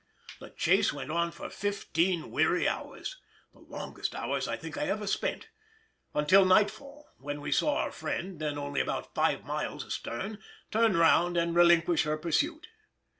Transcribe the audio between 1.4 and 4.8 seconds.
fifteen weary hours—the longest hours I think